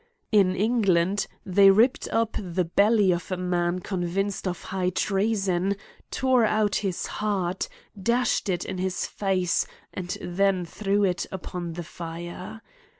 In 0.31 0.55
England, 0.55 1.27
they 1.45 1.69
ripped 1.69 2.07
up 2.07 2.31
the 2.41 2.65
belh'^ 2.65 3.13
of 3.13 3.31
a 3.31 3.37
man 3.37 3.81
convicted 3.81 4.47
of 4.47 4.63
high 4.63 4.89
treason^ 4.89 5.77
tore 6.09 6.43
out 6.43 6.77
his 6.77 7.05
heart, 7.05 7.69
dashed 8.01 8.49
it 8.49 8.65
in 8.65 8.79
his 8.79 9.05
face, 9.05 9.67
and 9.93 10.17
then 10.19 10.65
threw 10.65 11.03
it 11.03 11.27
upon 11.31 11.73
the 11.73 11.83
fire. 11.83 12.63